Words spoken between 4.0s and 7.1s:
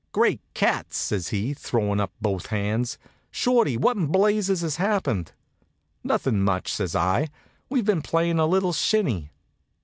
blazes has happened?" "Nothin' much," says